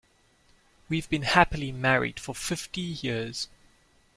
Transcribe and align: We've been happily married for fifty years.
We've 0.89 1.07
been 1.07 1.21
happily 1.21 1.71
married 1.71 2.19
for 2.19 2.33
fifty 2.33 2.81
years. 2.81 3.47